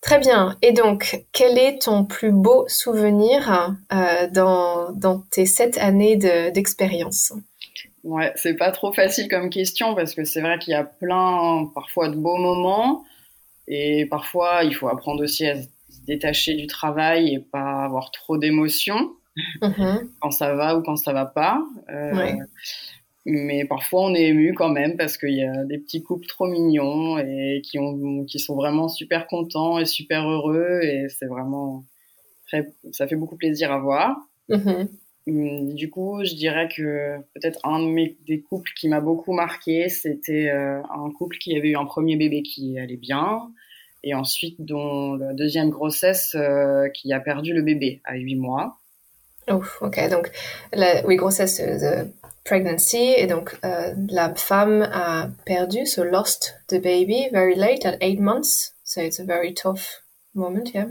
Très 0.01 0.21
bien. 0.21 0.57
Et 0.63 0.71
donc, 0.71 1.25
quel 1.33 1.59
est 1.59 1.83
ton 1.83 2.05
plus 2.05 2.31
beau 2.31 2.65
souvenir 2.69 3.75
euh, 3.93 4.29
dans, 4.31 5.25
tes 5.33 5.47
sept 5.47 5.77
années 5.79 6.17
d'expérience? 6.17 7.33
Ouais, 8.05 8.33
c'est 8.37 8.55
pas 8.55 8.71
trop 8.71 8.93
facile 8.93 9.27
comme 9.29 9.51
question 9.51 9.97
parce 9.97 10.15
que 10.15 10.23
c'est 10.23 10.41
vrai 10.41 10.61
qu'il 10.61 10.71
y 10.71 10.77
a 10.77 10.85
plein, 10.85 11.69
parfois, 11.75 12.09
de 12.09 12.15
beaux 12.15 12.37
moments 12.37 13.03
et 13.67 14.07
parfois 14.07 14.63
il 14.63 14.73
faut 14.73 14.87
apprendre 14.87 15.25
aussi 15.25 15.45
à 15.45 15.61
se 15.61 15.67
détacher 16.07 16.55
du 16.55 16.69
travail 16.69 17.35
et 17.35 17.41
pas 17.41 17.83
avoir 17.85 18.13
trop 18.13 18.39
d'émotions 18.39 19.11
mm-hmm. 19.63 20.09
quand 20.21 20.31
ça 20.31 20.55
va 20.55 20.77
ou 20.77 20.83
quand 20.83 20.97
ça 20.97 21.13
va 21.13 21.27
pas. 21.27 21.63
Euh, 21.91 22.35
mais 23.25 23.65
parfois 23.65 24.03
on 24.05 24.15
est 24.15 24.29
ému 24.29 24.55
quand 24.55 24.69
même 24.69 24.97
parce 24.97 25.19
qu'il 25.19 25.35
y 25.35 25.45
a 25.45 25.65
des 25.65 25.79
petits 25.79 26.03
couples 26.03 26.27
trop 26.27 26.47
mignons 26.47 27.19
et 27.19 27.61
qui, 27.65 27.79
ont, 27.79 28.25
qui 28.25 28.39
sont 28.39 28.55
vraiment 28.55 28.89
super 28.89 29.27
contents 29.27 29.79
et 29.81 29.85
super 29.85 30.29
heureux 30.29 30.81
et 30.83 31.09
c'est 31.09 31.27
vraiment 31.27 31.85
très, 32.47 32.73
ça 32.93 33.09
fait 33.09 33.17
beaucoup 33.17 33.37
plaisir 33.37 33.73
à 33.73 33.79
voir. 33.79 34.17
Mm-hmm. 34.49 34.89
Hum, 35.29 35.75
du 35.75 35.91
coup, 35.91 36.23
je 36.25 36.35
dirais 36.35 36.69
que 36.69 37.17
peut-être 37.35 37.59
un 37.65 37.81
de 37.81 37.87
mes, 37.87 38.17
des 38.27 38.41
couples 38.43 38.71
qui 38.77 38.89
m'a 38.89 39.01
beaucoup 39.01 39.33
marqué, 39.33 39.89
c'était 39.89 40.51
euh, 40.51 40.81
un 40.85 41.11
couple 41.11 41.39
qui 41.39 41.57
avait 41.57 41.71
eu 41.71 41.77
un 41.77 41.85
premier 41.85 42.17
bébé 42.17 42.43
qui 42.43 42.79
allait 42.79 42.97
bien, 42.97 43.51
et 44.05 44.15
ensuite 44.15 44.61
dont 44.61 45.15
la 45.17 45.35
deuxième 45.35 45.71
grossesse 45.71 46.37
euh, 46.37 46.89
qui 46.91 47.13
a 47.13 47.19
perdu 47.19 47.53
le 47.53 47.63
bébé 47.63 48.01
à 48.05 48.17
8 48.17 48.37
mois. 48.37 48.79
Oh, 49.49 49.63
ok. 49.81 50.09
Donc, 50.11 50.31
la, 50.73 51.07
oui, 51.07 51.17
grossesse, 51.17 51.59
the 51.59 52.11
pregnancy, 52.47 53.13
et 53.17 53.27
donc 53.27 53.57
euh, 53.65 53.93
la 54.09 54.35
femme 54.35 54.89
a 54.93 55.29
perdu, 55.45 55.85
so 55.85 56.05
lost 56.05 56.55
the 56.69 56.81
baby 56.81 57.29
very 57.33 57.57
late 57.57 57.85
at 57.85 57.99
8 58.01 58.21
months. 58.21 58.73
So 58.85 59.03
it's 59.03 59.19
a 59.19 59.25
very 59.25 59.53
tough 59.53 60.03
moment, 60.35 60.73
yeah. 60.73 60.87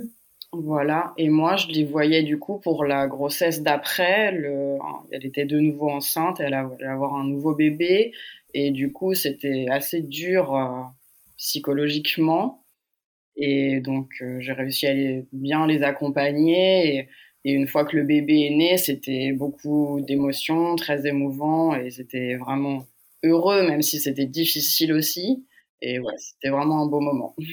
Voilà, 0.52 1.14
et 1.18 1.30
moi 1.30 1.56
je 1.58 1.68
les 1.68 1.84
voyais 1.84 2.24
du 2.24 2.40
coup 2.40 2.60
pour 2.60 2.86
la 2.86 3.08
grossesse 3.08 3.62
d'après. 3.62 4.34
Elle 5.12 5.26
était 5.26 5.46
de 5.46 5.60
nouveau 5.60 5.90
enceinte, 5.90 6.40
elle 6.40 6.54
allait 6.54 6.86
avoir 6.86 7.16
un 7.16 7.26
nouveau 7.26 7.56
bébé, 7.56 8.14
et 8.54 8.72
du 8.72 8.92
coup 8.92 9.16
c'était 9.16 9.66
assez 9.70 10.02
dur 10.02 10.56
euh, 10.56 10.84
psychologiquement. 11.38 12.64
Et 13.38 13.82
donc 13.82 14.10
euh, 14.22 14.40
j'ai 14.40 14.54
réussi 14.54 14.88
à 14.88 14.94
bien 15.34 15.68
les 15.68 15.84
accompagner. 15.84 17.10
Une 17.54 17.68
fois 17.68 17.86
que 17.86 17.96
le 17.96 18.04
bébé 18.04 18.48
est 18.48 18.56
né, 18.56 18.78
c'était 18.78 19.32
beaucoup 19.32 20.02
d'émotions, 20.02 20.76
très 20.76 21.06
émouvant, 21.08 21.76
et 21.76 21.92
c'était 21.92 22.36
vraiment 22.36 22.86
heureux, 23.24 23.68
même 23.68 23.82
si 23.82 24.00
c'était 24.00 24.26
difficile 24.26 24.94
aussi. 24.94 25.46
Et 25.82 26.00
ouais, 26.00 26.14
c'était 26.18 26.50
vraiment 26.50 26.82
un 26.82 26.88
beau 26.88 27.00
moment. 27.00 27.36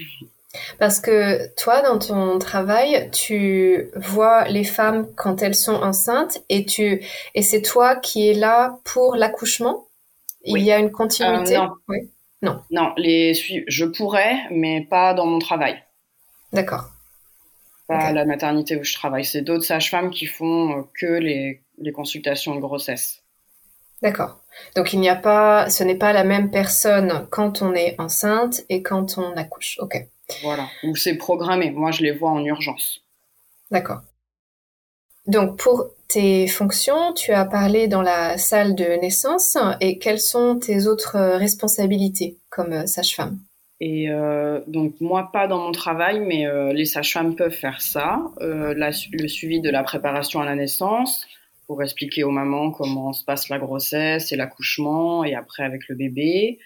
Parce 0.79 1.01
que 1.01 1.55
toi, 1.55 1.81
dans 1.83 1.99
ton 1.99 2.39
travail, 2.39 3.11
tu 3.11 3.91
vois 3.97 4.47
les 4.49 4.65
femmes 4.65 5.07
quand 5.17 5.43
elles 5.43 5.55
sont 5.55 5.75
enceintes 5.75 6.43
et 6.51 6.67
tu 6.67 7.03
et 7.35 7.43
c'est 7.43 7.63
toi 7.63 7.97
qui 7.97 8.29
es 8.29 8.35
là 8.35 8.79
pour 8.85 9.17
l'accouchement? 9.17 9.87
Il 10.45 10.59
y 10.59 10.73
a 10.73 10.79
une 10.79 10.91
continuité? 10.91 11.57
Euh, 11.57 11.61
non. 11.61 12.03
non. 12.43 12.61
Non, 12.71 12.93
les 12.97 13.33
je 13.35 13.85
pourrais, 13.85 14.37
mais 14.51 14.83
pas 14.83 15.15
dans 15.15 15.27
mon 15.27 15.39
travail. 15.39 15.83
D'accord. 16.53 16.91
Pas 17.99 18.13
la 18.13 18.25
maternité 18.25 18.77
où 18.77 18.85
je 18.85 18.95
travaille. 18.95 19.25
C'est 19.25 19.43
d'autres 19.43 19.65
sages-femmes 19.65 20.11
qui 20.11 20.27
font 20.27 20.79
euh, 20.79 20.83
que 20.99 21.07
les, 21.07 21.63
les 21.79 21.93
consultations 21.93 22.55
de 22.55 22.61
grossesse. 22.61 23.23
D'accord. 24.03 24.41
Donc 24.77 24.93
il 24.93 25.01
n'y 25.01 25.09
a 25.09 25.17
pas, 25.17 25.71
ce 25.71 25.85
n'est 25.85 25.95
pas 25.95 26.13
la 26.13 26.25
même 26.25 26.51
personne 26.51 27.27
quand 27.31 27.63
on 27.63 27.73
est 27.75 27.95
enceinte 27.99 28.63
et 28.69 28.83
quand 28.83 29.19
on 29.19 29.37
accouche. 29.37 29.79
Ok. 29.81 30.07
Voilà, 30.43 30.69
ou 30.85 30.97
c'est 30.97 31.17
programmé. 31.17 31.71
Moi, 31.71 31.91
je 31.91 32.03
les 32.03 32.13
vois 32.13 32.31
en 32.31 32.45
urgence. 32.45 33.01
D'accord. 33.71 34.01
Donc, 35.27 35.59
pour 35.59 35.91
tes 36.09 36.49
fonctions, 36.49 37.13
tu 37.13 37.33
as 37.33 37.45
parlé 37.45 37.87
dans 37.87 38.03
la 38.03 38.39
salle 38.39 38.75
de 38.75 38.85
naissance. 39.01 39.57
Et 39.81 39.99
quelles 39.99 40.21
sont 40.21 40.59
tes 40.59 40.87
autres 40.87 41.19
responsabilités 41.37 42.39
comme 42.51 42.73
euh, 42.73 42.87
sage-femme? 42.87 43.39
Et 43.85 44.09
euh, 44.11 44.61
donc 44.69 45.01
moi 45.01 45.31
pas 45.33 45.49
dans 45.49 45.59
mon 45.59 45.73
travail, 45.73 46.21
mais 46.21 46.47
euh, 46.47 46.73
les 46.73 46.85
sages-femmes 46.85 47.35
peuvent 47.35 47.51
faire 47.51 47.83
ça, 47.83 48.31
le 48.39 49.27
suivi 49.27 49.61
de 49.61 49.71
la 49.71 49.83
préparation 49.83 50.41
à 50.41 50.45
la 50.45 50.55
naissance 50.55 51.27
pour 51.67 51.83
expliquer 51.83 52.23
aux 52.23 52.31
mamans 52.31 52.71
comment 52.71 53.13
se 53.13 53.25
passe 53.25 53.49
la 53.49 53.59
grossesse 53.59 54.31
et 54.31 54.37
l'accouchement 54.37 55.25
et 55.25 55.35
après 55.35 55.65
avec 55.65 55.89
le 55.89 55.97
bébé, 55.97 56.61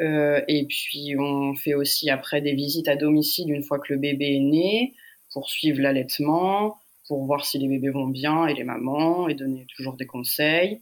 euh, 0.00 0.40
et 0.48 0.64
puis 0.64 1.14
on 1.18 1.54
fait 1.54 1.74
aussi 1.74 2.08
après 2.08 2.40
des 2.40 2.54
visites 2.54 2.88
à 2.88 2.96
domicile 2.96 3.52
une 3.52 3.62
fois 3.62 3.78
que 3.78 3.92
le 3.92 3.98
bébé 3.98 4.36
est 4.36 4.40
né 4.40 4.94
pour 5.34 5.50
suivre 5.50 5.82
l'allaitement, 5.82 6.78
pour 7.06 7.22
voir 7.26 7.44
si 7.44 7.58
les 7.58 7.68
bébés 7.68 7.90
vont 7.90 8.08
bien 8.08 8.46
et 8.46 8.54
les 8.54 8.64
mamans 8.64 9.28
et 9.28 9.34
donner 9.34 9.66
toujours 9.76 9.98
des 9.98 10.06
conseils. 10.06 10.80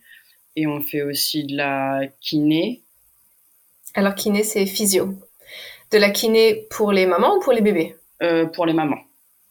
Et 0.55 0.69
on 0.69 0.81
fait 0.83 1.03
aussi 1.03 1.43
de 1.43 1.57
la 1.57 2.03
kiné. 2.21 2.83
Alors 3.95 4.15
kiné 4.15 4.45
c'est 4.45 4.67
physio. 4.67 5.19
De 5.95 5.99
la 6.01 6.11
kiné 6.11 6.67
pour 6.71 6.91
les 6.91 7.07
mamans 7.07 7.37
ou 7.37 7.41
pour 7.41 7.53
les 7.53 7.61
bébés 7.61 7.95
euh, 8.21 8.47
Pour 8.47 8.67
les 8.67 8.73
mamans. 8.73 8.99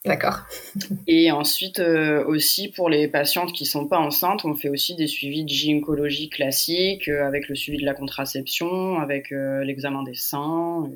D'accord. 0.03 0.39
Et 1.07 1.31
ensuite 1.31 1.79
euh, 1.79 2.21
aussi 2.25 2.67
pour 2.67 2.89
les 2.89 3.07
patientes 3.07 3.53
qui 3.53 3.65
sont 3.65 3.87
pas 3.87 3.97
enceintes, 3.97 4.43
on 4.43 4.53
fait 4.53 4.67
aussi 4.67 4.97
des 4.97 5.07
suivis 5.07 5.45
de 5.45 5.49
gynécologie 5.49 6.27
classiques 6.27 7.07
euh, 7.07 7.25
avec 7.25 7.47
le 7.47 7.55
suivi 7.55 7.77
de 7.77 7.85
la 7.85 7.93
contraception, 7.93 8.99
avec 8.99 9.27
l'examen 9.31 10.03
des 10.03 10.15
seins, 10.15 10.89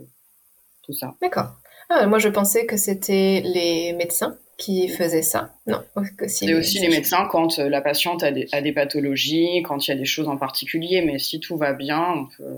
tout 0.83 0.91
ça. 0.91 1.15
D'accord. 1.21 1.53
Ah, 1.89 2.07
moi 2.07 2.19
je 2.19 2.27
pensais 2.27 2.65
que 2.65 2.75
c'était 2.75 3.41
les 3.45 3.93
médecins 3.93 4.35
qui 4.57 4.89
faisaient 4.89 5.21
ça. 5.21 5.53
Non, 5.65 5.81
c'est 6.27 6.53
aussi 6.55 6.79
les 6.79 6.89
médecins 6.89 7.25
quand 7.31 7.57
la 7.57 7.79
patiente 7.79 8.21
a 8.21 8.33
des, 8.33 8.49
a 8.51 8.59
des, 8.59 8.73
pathologies, 8.73 9.63
quand 9.63 9.87
il 9.87 9.91
y 9.91 9.93
a 9.93 9.97
des 9.97 10.03
choses 10.03 10.27
en 10.27 10.35
particulier, 10.35 11.01
mais 11.05 11.19
si 11.19 11.39
tout 11.39 11.55
va 11.55 11.71
bien, 11.71 12.05
on 12.05 12.25
peut, 12.25 12.57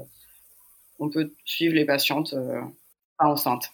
on 0.98 1.10
peut 1.10 1.32
suivre 1.46 1.76
les 1.76 1.86
patientes 1.86 2.34
pas 3.20 3.28
enceintes. 3.28 3.72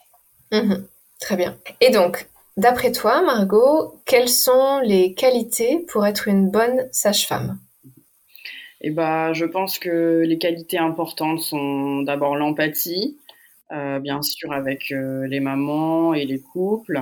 Mmh 0.52 0.76
Très 1.22 1.38
bien. 1.38 1.58
Et 1.80 1.92
donc, 1.92 2.28
D'après 2.58 2.94
toi, 2.94 3.22
Margot, 3.22 4.00
quelles 4.06 4.30
sont 4.30 4.80
les 4.80 5.14
qualités 5.14 5.80
pour 5.90 6.06
être 6.06 6.30
une 6.30 6.50
bonne 6.50 6.88
sage-femme? 6.92 7.60
Eh 8.80 8.92
ben, 8.92 9.34
je 9.34 9.44
pense 9.44 9.78
que 9.78 10.24
les 10.26 10.38
qualités 10.38 10.78
importantes 10.78 11.42
sont 11.42 12.02
d'abord 12.04 12.38
l'empathie, 12.38 13.18
euh, 13.74 14.00
bien 14.00 14.22
sûr 14.22 14.54
avec 14.54 14.94
euh, 14.94 15.28
les 15.28 15.42
mamans 15.42 16.14
et 16.14 16.24
les 16.24 16.40
couples, 16.40 17.02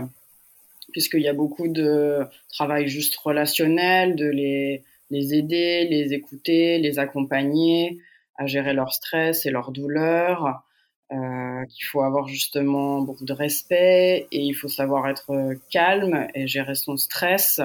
puisqu'il 0.91 1.21
y 1.21 1.27
a 1.27 1.33
beaucoup 1.33 1.67
de 1.67 2.21
travail 2.49 2.87
juste 2.87 3.15
relationnel, 3.17 4.15
de 4.15 4.25
les, 4.25 4.83
les 5.11 5.35
aider, 5.35 5.85
les 5.87 6.13
écouter, 6.13 6.79
les 6.79 6.97
accompagner 6.97 7.99
à 8.37 8.47
gérer 8.47 8.73
leur 8.73 8.91
stress 8.91 9.45
et 9.45 9.51
leur 9.51 9.71
douleur, 9.71 10.63
euh, 11.11 11.65
qu'il 11.65 11.85
faut 11.85 12.01
avoir 12.01 12.27
justement 12.27 13.01
beaucoup 13.01 13.25
de 13.25 13.33
respect 13.33 14.27
et 14.31 14.39
il 14.39 14.53
faut 14.53 14.67
savoir 14.67 15.07
être 15.07 15.31
euh, 15.31 15.55
calme 15.69 16.27
et 16.33 16.47
gérer 16.47 16.75
son 16.75 16.97
stress 16.97 17.61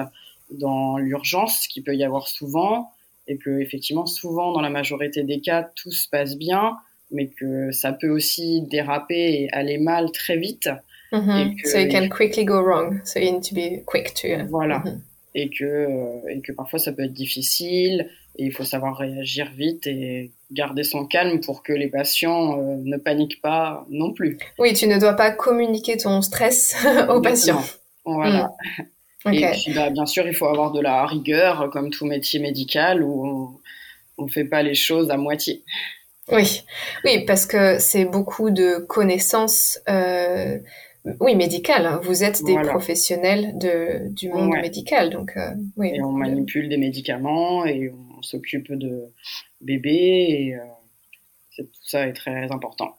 dans 0.51 0.97
l'urgence 0.97 1.67
qu'il 1.67 1.83
peut 1.83 1.95
y 1.95 2.03
avoir 2.03 2.27
souvent 2.27 2.91
et 3.27 3.37
que 3.37 3.61
effectivement 3.61 4.05
souvent 4.05 4.51
dans 4.51 4.61
la 4.61 4.69
majorité 4.69 5.23
des 5.23 5.39
cas 5.39 5.69
tout 5.75 5.91
se 5.91 6.09
passe 6.09 6.37
bien 6.37 6.77
mais 7.11 7.27
que 7.27 7.71
ça 7.71 7.93
peut 7.93 8.09
aussi 8.09 8.61
déraper 8.61 9.43
et 9.43 9.49
aller 9.51 9.77
mal 9.77 10.11
très 10.11 10.37
vite. 10.37 10.69
Mm-hmm. 11.11 11.55
que, 11.55 11.69
so 11.69 11.79
it 11.79 11.91
can 11.91 12.07
quickly 12.07 12.45
go 12.45 12.61
wrong. 12.61 13.01
So 13.03 13.19
you 13.19 13.31
need 13.31 13.43
to 13.43 13.55
be 13.55 13.83
quick 13.83 14.13
to. 14.15 14.45
Voilà. 14.47 14.79
Mm-hmm. 14.79 15.08
Et 15.35 15.49
que 15.49 15.63
euh, 15.63 16.29
et 16.29 16.41
que 16.41 16.51
parfois 16.51 16.79
ça 16.79 16.91
peut 16.91 17.03
être 17.03 17.13
difficile 17.13 18.09
et 18.35 18.45
il 18.45 18.51
faut 18.51 18.63
savoir 18.63 18.97
réagir 18.97 19.51
vite 19.55 19.85
et 19.85 20.31
garder 20.51 20.83
son 20.83 21.05
calme 21.05 21.39
pour 21.41 21.61
que 21.61 21.73
les 21.73 21.87
patients 21.87 22.57
euh, 22.57 22.77
ne 22.83 22.97
paniquent 22.97 23.41
pas 23.41 23.85
non 23.89 24.13
plus. 24.13 24.37
Oui, 24.57 24.73
tu 24.73 24.87
ne 24.87 24.97
dois 24.97 25.13
pas 25.13 25.31
communiquer 25.31 25.97
ton 25.97 26.21
stress 26.21 26.75
aux 27.09 27.21
patients. 27.21 27.63
Voilà. 28.05 28.51
Mm. 29.25 29.33
Et 29.33 29.51
puis, 29.51 29.73
bah, 29.73 29.89
bien 29.89 30.05
sûr, 30.05 30.25
il 30.27 30.33
faut 30.33 30.45
avoir 30.45 30.71
de 30.71 30.79
la 30.79 31.05
rigueur, 31.05 31.69
comme 31.71 31.89
tout 31.89 32.05
métier 32.05 32.39
médical, 32.39 33.03
où 33.03 33.59
on 34.17 34.23
ne 34.23 34.29
fait 34.29 34.45
pas 34.45 34.63
les 34.63 34.75
choses 34.75 35.11
à 35.11 35.17
moitié. 35.17 35.63
Oui, 36.31 36.63
oui, 37.05 37.25
parce 37.25 37.45
que 37.45 37.79
c'est 37.79 38.05
beaucoup 38.05 38.51
de 38.51 38.77
connaissances. 38.77 39.79
Euh, 39.89 40.59
oui, 41.19 41.35
médicales. 41.35 41.85
Hein. 41.85 41.99
Vous 42.03 42.23
êtes 42.23 42.43
des 42.43 42.55
professionnels 42.55 43.57
de, 43.57 44.09
du 44.09 44.29
monde 44.29 44.51
médical, 44.51 45.09
donc 45.09 45.33
euh, 45.37 45.51
oui. 45.77 45.91
Et 45.93 46.01
on 46.01 46.11
manipule 46.11 46.69
des 46.69 46.77
médicaments 46.77 47.65
et 47.65 47.91
on 47.91 48.21
s'occupe 48.21 48.71
de 48.73 49.05
bébés 49.61 50.27
et 50.29 50.57
tout 51.57 51.67
ça 51.83 52.07
est 52.07 52.13
très 52.13 52.51
important. 52.51 52.97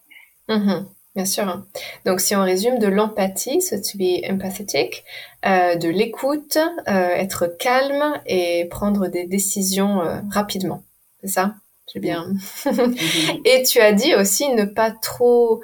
Mhm. 0.49 0.87
Bien 1.17 1.25
sûr. 1.25 1.63
Donc, 2.07 2.21
si 2.21 2.37
on 2.37 2.45
résume 2.45 2.79
de 2.79 2.87
l'empathie, 2.87 3.61
so 3.61 3.77
to 3.77 3.99
be 3.99 4.25
empathetic, 4.31 5.05
euh, 5.45 5.75
de 5.75 5.89
l'écoute, 5.89 6.57
euh, 6.57 7.15
être 7.17 7.47
calme 7.59 8.21
et 8.27 8.67
prendre 8.71 9.09
des 9.09 9.27
décisions 9.27 10.03
euh, 10.03 10.21
rapidement. 10.31 10.85
C'est 11.21 11.31
ça? 11.31 11.57
J'ai 11.93 11.99
bien. 11.99 12.33
et 13.45 13.65
tu 13.65 13.81
as 13.81 13.93
dit 13.93 14.15
aussi 14.15 14.49
ne 14.51 14.65
pas 14.65 14.93
trop 14.93 15.61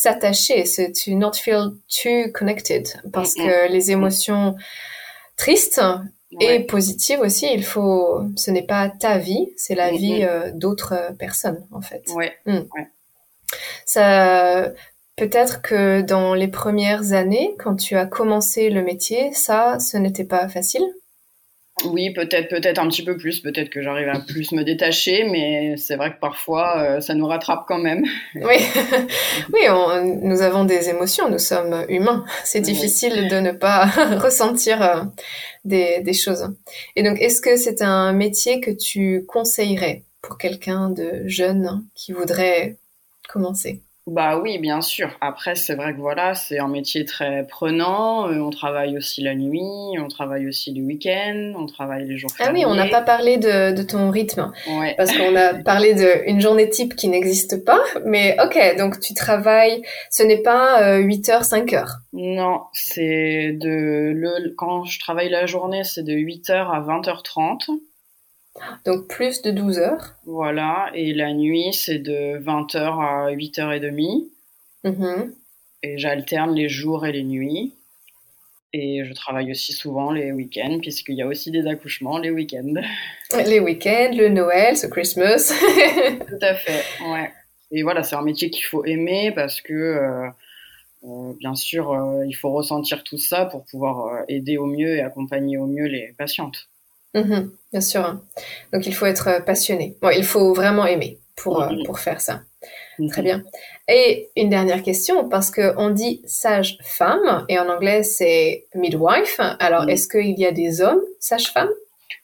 s'attacher, 0.00 0.64
c'est 0.64 0.92
to 0.92 1.14
not 1.14 1.32
feel 1.34 1.72
too 1.88 2.30
connected, 2.32 2.86
parce 3.12 3.34
que 3.34 3.70
les 3.70 3.90
émotions 3.90 4.56
tristes 5.36 5.82
et 6.40 6.60
positives 6.60 7.20
aussi, 7.20 7.48
il 7.52 7.64
faut, 7.64 8.22
ce 8.36 8.50
n'est 8.50 8.66
pas 8.66 8.88
ta 8.88 9.18
vie, 9.18 9.52
c'est 9.56 9.74
la 9.74 9.90
vie 9.90 10.26
d'autres 10.54 11.14
personnes 11.18 11.66
en 11.72 11.82
fait. 11.82 12.04
Ouais. 12.14 12.32
Mm. 12.46 12.60
ouais. 12.74 12.88
Ça, 13.84 14.72
Peut-être 15.20 15.60
que 15.60 16.00
dans 16.00 16.32
les 16.32 16.48
premières 16.48 17.12
années, 17.12 17.54
quand 17.58 17.76
tu 17.76 17.94
as 17.94 18.06
commencé 18.06 18.70
le 18.70 18.82
métier, 18.82 19.34
ça, 19.34 19.78
ce 19.78 19.98
n'était 19.98 20.24
pas 20.24 20.48
facile. 20.48 20.86
Oui, 21.84 22.10
peut-être, 22.12 22.48
peut-être 22.48 22.78
un 22.78 22.88
petit 22.88 23.04
peu 23.04 23.16
plus. 23.16 23.40
Peut-être 23.40 23.70
que 23.70 23.82
j'arrive 23.82 24.08
à 24.08 24.20
plus 24.20 24.52
me 24.52 24.64
détacher, 24.64 25.24
mais 25.24 25.76
c'est 25.76 25.96
vrai 25.96 26.12
que 26.12 26.20
parfois, 26.20 26.78
euh, 26.78 27.00
ça 27.00 27.14
nous 27.14 27.26
rattrape 27.26 27.64
quand 27.66 27.78
même. 27.78 28.04
Oui, 28.34 28.56
oui, 29.52 29.60
nous 30.22 30.42
avons 30.42 30.64
des 30.64 30.88
émotions. 30.88 31.28
Nous 31.30 31.38
sommes 31.38 31.84
humains. 31.88 32.24
C'est 32.44 32.60
difficile 32.60 33.28
de 33.28 33.36
ne 33.36 33.52
pas 33.52 33.86
ressentir 34.18 34.82
euh, 34.82 35.02
des, 35.64 36.00
des 36.00 36.14
choses. 36.14 36.48
Et 36.96 37.02
donc, 37.02 37.20
est-ce 37.20 37.40
que 37.40 37.56
c'est 37.56 37.82
un 37.82 38.12
métier 38.12 38.60
que 38.60 38.70
tu 38.70 39.24
conseillerais 39.26 40.02
pour 40.22 40.38
quelqu'un 40.38 40.90
de 40.90 41.22
jeune 41.26 41.84
qui 41.94 42.12
voudrait 42.12 42.76
commencer? 43.28 43.80
Bah 44.10 44.40
oui, 44.42 44.58
bien 44.58 44.80
sûr. 44.80 45.16
Après, 45.20 45.54
c'est 45.54 45.76
vrai 45.76 45.94
que 45.94 46.00
voilà, 46.00 46.34
c'est 46.34 46.58
un 46.58 46.66
métier 46.66 47.04
très 47.04 47.46
prenant. 47.46 48.28
Euh, 48.28 48.40
on 48.40 48.50
travaille 48.50 48.96
aussi 48.96 49.22
la 49.22 49.36
nuit, 49.36 49.60
on 50.00 50.08
travaille 50.08 50.48
aussi 50.48 50.74
le 50.74 50.82
week-end, 50.82 51.52
on 51.56 51.66
travaille 51.66 52.08
les 52.08 52.16
jours 52.16 52.32
Ah 52.40 52.50
oui, 52.52 52.64
on 52.66 52.74
n'a 52.74 52.88
pas 52.88 53.02
parlé 53.02 53.36
de, 53.36 53.70
de 53.70 53.82
ton 53.84 54.10
rythme. 54.10 54.50
Ouais. 54.66 54.94
Parce 54.96 55.16
qu'on 55.16 55.36
a 55.36 55.54
parlé 55.64 55.94
d'une 55.94 56.40
journée 56.40 56.68
type 56.68 56.96
qui 56.96 57.06
n'existe 57.06 57.64
pas. 57.64 57.80
Mais 58.04 58.36
ok, 58.44 58.76
donc 58.78 58.98
tu 58.98 59.14
travailles, 59.14 59.80
ce 60.10 60.24
n'est 60.24 60.42
pas 60.42 60.98
8 60.98 61.28
h 61.28 61.44
5 61.44 61.72
heures. 61.74 61.98
Non, 62.12 62.62
c'est 62.72 63.52
de 63.52 64.10
le, 64.12 64.52
quand 64.56 64.86
je 64.86 64.98
travaille 64.98 65.28
la 65.28 65.46
journée, 65.46 65.84
c'est 65.84 66.02
de 66.02 66.14
8 66.14 66.48
h 66.48 66.52
à 66.52 66.80
20h30. 66.80 67.78
Donc 68.84 69.08
plus 69.08 69.42
de 69.42 69.50
12 69.50 69.78
heures. 69.78 70.14
Voilà, 70.26 70.90
et 70.94 71.12
la 71.14 71.32
nuit, 71.32 71.72
c'est 71.72 71.98
de 71.98 72.38
20h 72.38 72.76
à 72.78 73.32
8h30. 73.32 74.28
Mm-hmm. 74.84 75.32
Et 75.82 75.98
j'alterne 75.98 76.54
les 76.54 76.68
jours 76.68 77.06
et 77.06 77.12
les 77.12 77.24
nuits. 77.24 77.74
Et 78.72 79.04
je 79.04 79.12
travaille 79.12 79.50
aussi 79.50 79.72
souvent 79.72 80.12
les 80.12 80.30
week-ends, 80.30 80.78
puisqu'il 80.80 81.16
y 81.16 81.22
a 81.22 81.26
aussi 81.26 81.50
des 81.50 81.66
accouchements 81.66 82.18
les 82.18 82.30
week-ends. 82.30 82.74
Les 83.46 83.60
week-ends, 83.60 84.10
le 84.12 84.28
Noël, 84.28 84.76
ce 84.76 84.86
Christmas. 84.86 85.52
Tout 86.28 86.38
à 86.40 86.54
fait, 86.54 86.82
ouais. 87.08 87.30
Et 87.72 87.82
voilà, 87.82 88.02
c'est 88.02 88.16
un 88.16 88.22
métier 88.22 88.50
qu'il 88.50 88.64
faut 88.64 88.84
aimer 88.84 89.32
parce 89.32 89.60
que, 89.60 89.72
euh, 89.72 90.28
euh, 91.04 91.32
bien 91.38 91.54
sûr, 91.54 91.92
euh, 91.92 92.26
il 92.26 92.32
faut 92.32 92.50
ressentir 92.50 93.04
tout 93.04 93.18
ça 93.18 93.44
pour 93.44 93.64
pouvoir 93.64 94.24
aider 94.28 94.56
au 94.56 94.66
mieux 94.66 94.96
et 94.96 95.00
accompagner 95.00 95.56
au 95.56 95.66
mieux 95.66 95.86
les 95.86 96.12
patientes. 96.18 96.68
Mhm, 97.14 97.50
bien 97.72 97.80
sûr. 97.80 98.20
Donc 98.72 98.86
il 98.86 98.94
faut 98.94 99.06
être 99.06 99.28
euh, 99.28 99.40
passionné. 99.40 99.96
Bon, 100.00 100.10
il 100.10 100.24
faut 100.24 100.54
vraiment 100.54 100.86
aimer 100.86 101.18
pour, 101.36 101.62
euh, 101.62 101.70
pour 101.84 101.98
faire 101.98 102.20
ça. 102.20 102.42
Très 103.10 103.22
bien. 103.22 103.42
Et 103.88 104.28
une 104.36 104.50
dernière 104.50 104.82
question, 104.82 105.28
parce 105.28 105.50
que 105.50 105.74
on 105.78 105.88
dit 105.88 106.20
sage-femme 106.26 107.46
et 107.48 107.58
en 107.58 107.68
anglais 107.68 108.02
c'est 108.02 108.66
midwife. 108.74 109.40
Alors 109.58 109.88
est-ce 109.88 110.06
qu'il 110.06 110.38
y 110.38 110.44
a 110.44 110.52
des 110.52 110.82
hommes 110.82 111.00
sage-femmes 111.18 111.70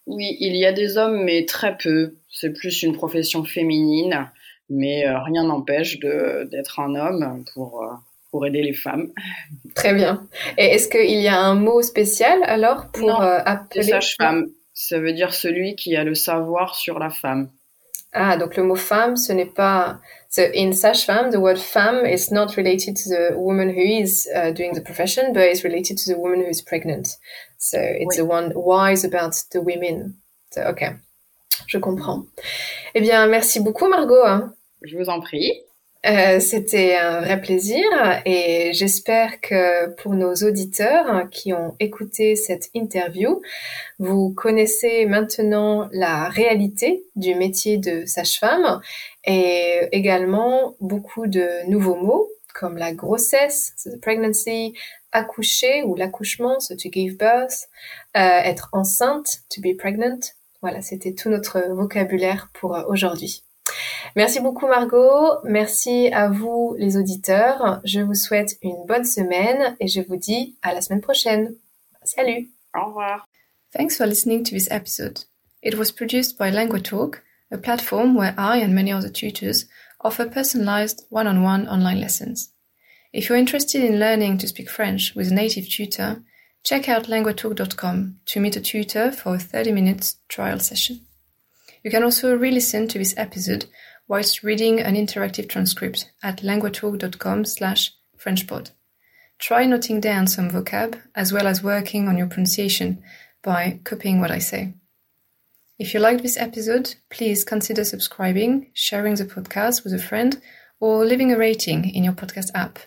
Oui, 0.06 0.36
il 0.40 0.54
y 0.54 0.66
a 0.66 0.72
des 0.72 0.98
hommes, 0.98 1.24
mais 1.24 1.46
très 1.46 1.76
peu. 1.78 2.16
C'est 2.30 2.52
plus 2.52 2.82
une 2.82 2.94
profession 2.94 3.42
féminine, 3.42 4.30
mais 4.68 5.06
euh, 5.06 5.18
rien 5.22 5.44
n'empêche 5.44 5.98
d'être 5.98 6.78
un 6.78 6.94
homme 6.94 7.42
pour, 7.54 7.82
pour 8.30 8.46
aider 8.46 8.62
les 8.62 8.74
femmes. 8.74 9.10
Très 9.74 9.94
bien. 9.94 10.28
Et 10.58 10.66
est-ce 10.66 10.88
qu'il 10.88 11.20
y 11.22 11.28
a 11.28 11.40
un 11.40 11.54
mot 11.54 11.80
spécial 11.80 12.38
alors 12.44 12.88
pour 12.92 13.08
non, 13.08 13.18
appeler 13.18 13.82
sage-femme 13.82 14.50
ça 14.76 15.00
veut 15.00 15.14
dire 15.14 15.32
celui 15.32 15.74
qui 15.74 15.96
a 15.96 16.04
le 16.04 16.14
savoir 16.14 16.76
sur 16.76 16.98
la 16.98 17.08
femme. 17.08 17.50
Ah, 18.12 18.36
donc 18.36 18.56
le 18.56 18.62
mot 18.62 18.76
femme, 18.76 19.16
ce 19.16 19.32
n'est 19.32 19.52
pas. 19.52 19.98
So 20.28 20.42
in 20.54 20.72
sage-femme, 20.72 21.30
the 21.30 21.38
word 21.38 21.58
femme 21.58 22.04
is 22.06 22.30
not 22.30 22.56
related 22.56 22.94
to 22.96 23.08
the 23.08 23.34
woman 23.36 23.70
who 23.70 23.80
is 23.80 24.28
uh, 24.34 24.52
doing 24.52 24.74
the 24.74 24.82
profession, 24.82 25.32
but 25.32 25.42
it's 25.42 25.64
related 25.64 25.96
to 25.98 26.12
the 26.12 26.18
woman 26.18 26.40
who 26.40 26.48
is 26.48 26.62
pregnant. 26.62 27.08
So 27.58 27.78
it's 27.78 28.16
oui. 28.16 28.22
the 28.22 28.24
one 28.24 28.52
wise 28.54 29.02
about 29.02 29.34
the 29.50 29.60
women. 29.60 30.14
So, 30.50 30.62
ok, 30.62 30.94
je 31.66 31.78
comprends. 31.78 32.26
Eh 32.94 33.00
bien, 33.00 33.26
merci 33.26 33.60
beaucoup, 33.60 33.88
Margot. 33.88 34.24
Hein. 34.24 34.54
Je 34.82 34.96
vous 34.96 35.08
en 35.08 35.20
prie. 35.20 35.62
Euh, 36.04 36.38
C'était 36.38 36.94
un 36.94 37.20
vrai 37.20 37.40
plaisir 37.40 37.84
et 38.24 38.70
j'espère 38.72 39.40
que 39.40 39.88
pour 39.94 40.14
nos 40.14 40.34
auditeurs 40.34 41.28
qui 41.30 41.52
ont 41.52 41.74
écouté 41.80 42.36
cette 42.36 42.70
interview, 42.74 43.40
vous 43.98 44.32
connaissez 44.32 45.06
maintenant 45.06 45.88
la 45.92 46.28
réalité 46.28 47.02
du 47.16 47.34
métier 47.34 47.78
de 47.78 48.04
sage-femme 48.06 48.80
et 49.24 49.80
également 49.90 50.74
beaucoup 50.80 51.26
de 51.26 51.68
nouveaux 51.68 51.96
mots 51.96 52.28
comme 52.54 52.78
la 52.78 52.92
grossesse, 52.92 53.74
the 53.84 54.00
pregnancy, 54.00 54.74
accoucher 55.12 55.82
ou 55.82 55.94
l'accouchement, 55.94 56.58
so 56.60 56.74
to 56.74 56.88
give 56.90 57.16
birth, 57.18 57.68
euh, 58.16 58.20
être 58.20 58.68
enceinte, 58.72 59.40
to 59.50 59.60
be 59.60 59.76
pregnant. 59.76 60.20
Voilà, 60.62 60.80
c'était 60.82 61.12
tout 61.12 61.28
notre 61.30 61.60
vocabulaire 61.74 62.48
pour 62.54 62.78
aujourd'hui. 62.88 63.45
Merci 64.14 64.40
beaucoup 64.40 64.66
Margot, 64.66 65.40
merci 65.44 66.08
à 66.12 66.28
vous 66.28 66.74
les 66.78 66.96
auditeurs. 66.96 67.80
Je 67.84 68.00
vous 68.00 68.14
souhaite 68.14 68.56
une 68.62 68.86
bonne 68.86 69.04
semaine 69.04 69.76
et 69.78 69.88
je 69.88 70.00
vous 70.00 70.16
dis 70.16 70.56
à 70.62 70.72
la 70.72 70.80
semaine 70.80 71.02
prochaine. 71.02 71.54
Salut. 72.02 72.48
Au 72.74 72.86
revoir. 72.86 73.26
Thanks 73.76 73.96
for 73.96 74.06
listening 74.06 74.44
to 74.44 74.52
this 74.52 74.68
episode. 74.70 75.24
It 75.62 75.74
was 75.76 75.90
produced 75.90 76.38
by 76.38 76.50
LanguaTalk, 76.50 77.16
a 77.50 77.58
platform 77.58 78.14
where 78.14 78.34
I 78.38 78.58
and 78.58 78.74
many 78.74 78.92
other 78.92 79.10
tutors 79.10 79.66
offer 80.00 80.26
personalized 80.26 81.04
one-on-one 81.10 81.68
online 81.68 82.00
lessons. 82.00 82.52
If 83.12 83.28
you're 83.28 83.38
interested 83.38 83.82
in 83.82 83.98
learning 83.98 84.38
to 84.38 84.48
speak 84.48 84.70
French 84.70 85.14
with 85.14 85.30
a 85.30 85.34
native 85.34 85.68
tutor, 85.68 86.22
check 86.62 86.88
out 86.88 87.06
languatalk.com 87.06 88.20
to 88.26 88.40
meet 88.40 88.56
a 88.56 88.60
tutor 88.60 89.10
for 89.10 89.34
a 89.34 89.38
30 89.38 89.72
minutes 89.72 90.16
trial 90.28 90.58
session. 90.58 91.05
You 91.86 91.92
can 91.92 92.02
also 92.02 92.36
re-listen 92.36 92.88
to 92.88 92.98
this 92.98 93.14
episode 93.16 93.66
whilst 94.08 94.42
reading 94.42 94.80
an 94.80 94.96
interactive 94.96 95.48
transcript 95.48 96.10
at 96.20 96.38
languatalk.com 96.38 97.44
slash 97.44 97.92
frenchpod. 98.18 98.72
Try 99.38 99.66
noting 99.66 100.00
down 100.00 100.26
some 100.26 100.50
vocab 100.50 101.00
as 101.14 101.32
well 101.32 101.46
as 101.46 101.62
working 101.62 102.08
on 102.08 102.18
your 102.18 102.26
pronunciation 102.26 103.04
by 103.40 103.78
copying 103.84 104.20
what 104.20 104.32
I 104.32 104.40
say. 104.40 104.74
If 105.78 105.94
you 105.94 106.00
liked 106.00 106.24
this 106.24 106.36
episode, 106.36 106.96
please 107.08 107.44
consider 107.44 107.84
subscribing, 107.84 108.72
sharing 108.72 109.14
the 109.14 109.24
podcast 109.24 109.84
with 109.84 109.94
a 109.94 110.00
friend, 110.00 110.42
or 110.80 111.04
leaving 111.04 111.32
a 111.32 111.38
rating 111.38 111.88
in 111.88 112.02
your 112.02 112.14
podcast 112.14 112.50
app. 112.52 112.80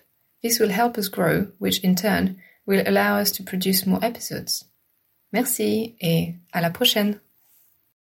This 0.44 0.60
will 0.60 0.72
help 0.72 0.98
us 0.98 1.08
grow, 1.08 1.54
which 1.58 1.80
in 1.86 1.96
turn 1.96 2.42
will 2.66 2.84
allow 2.86 3.18
us 3.18 3.32
to 3.32 3.44
produce 3.44 3.86
more 3.86 4.04
episodes. 4.04 4.66
Merci 5.32 5.96
et 6.02 6.36
à 6.54 6.62
la 6.62 6.72
prochaine! 6.72 7.22